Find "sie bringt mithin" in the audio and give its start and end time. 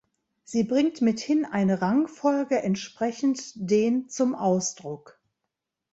0.43-1.45